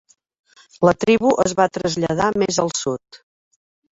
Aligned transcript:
La 0.87 0.93
tribu 1.03 1.33
es 1.43 1.53
va 1.59 1.67
traslladar 1.77 2.31
més 2.45 2.59
al 2.65 2.75
sud. 2.79 3.21